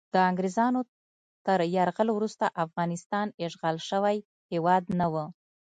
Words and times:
د 0.13 0.15
انګریزانو 0.29 0.81
تر 1.45 1.59
یرغل 1.77 2.09
وروسته 2.13 2.45
افغانستان 2.65 3.27
اشغال 3.47 3.77
شوی 3.89 4.17
هیواد 4.53 4.83
نه 4.99 5.07
و. 5.13 5.15